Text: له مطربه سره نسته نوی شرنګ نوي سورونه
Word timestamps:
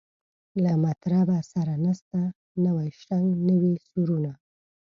له 0.63 0.71
مطربه 0.85 1.37
سره 1.51 1.73
نسته 1.85 2.19
نوی 2.65 2.89
شرنګ 2.99 3.29
نوي 3.49 3.75
سورونه 3.87 4.33